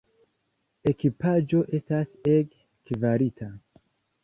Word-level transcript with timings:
Ekipaĵo 0.91 1.61
estas 1.79 2.17
ege 2.33 2.41
kvalita. 2.91 3.53